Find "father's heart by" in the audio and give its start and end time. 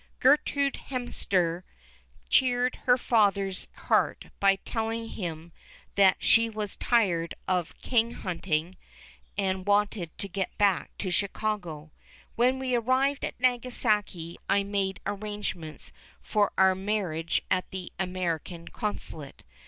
2.97-4.55